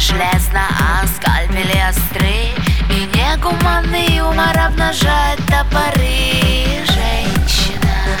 железно, 0.00 0.62
а 0.80 1.06
скальпели 1.06 1.78
остры. 1.78 2.54
И 2.88 3.06
негуманный 3.16 4.16
юмор 4.16 4.56
обнажает 4.58 5.38
топоры. 5.46 6.84
Женщина. 6.86 8.16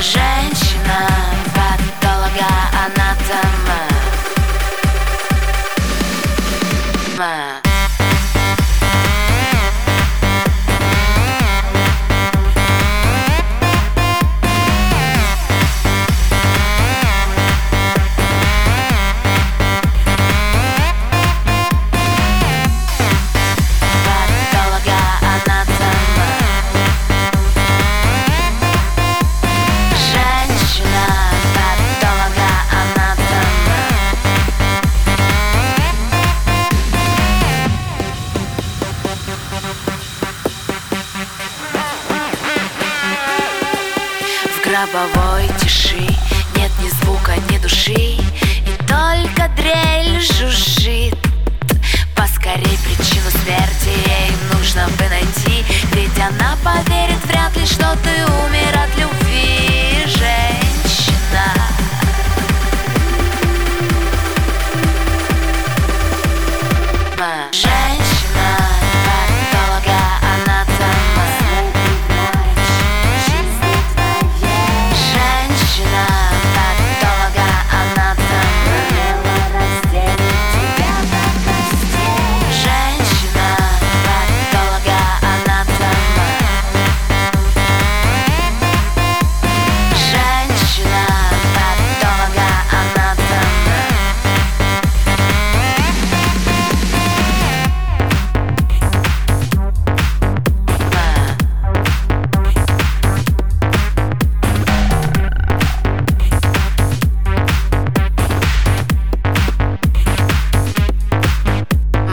Женщина, 0.00 1.10
патолога, 1.54 2.50
анатома 2.84 3.86
гробовой 44.76 45.48
тиши. 45.58 46.06
Нет 46.56 46.70
ни 46.82 46.88
звука, 46.88 47.34
ни 47.50 47.58
души 47.58 47.92
И 47.92 48.86
только 48.86 49.48
дрель 49.56 50.20
жужжит. 50.20 51.16
Поскорей 52.14 52.78
причину 52.84 53.30
смерти 53.30 53.90
ей 54.06 54.32
нужно 54.52 54.88
бы 54.98 55.08
найти 55.08 55.64
Ведь 55.92 56.18
она 56.18 56.56
поверит 56.64 57.24
вряд 57.26 57.56
ли, 57.56 57.66
что 57.66 57.96
ты 58.02 58.35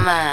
Mama. 0.04 0.33